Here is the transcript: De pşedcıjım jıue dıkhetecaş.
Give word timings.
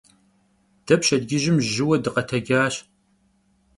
De 0.87 0.95
pşedcıjım 1.01 1.57
jıue 1.71 1.97
dıkhetecaş. 2.03 2.75